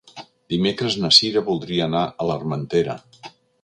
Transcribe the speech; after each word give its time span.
Dimecres 0.53 0.97
na 1.03 1.13
Cira 1.19 1.45
voldria 1.51 1.87
anar 1.91 2.05
a 2.25 2.31
l'Armentera. 2.31 3.01